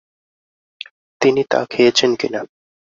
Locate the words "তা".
1.51-1.59